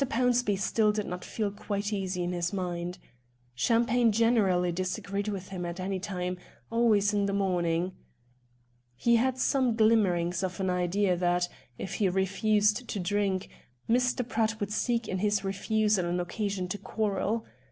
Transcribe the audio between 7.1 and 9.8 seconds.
in the morning. He had some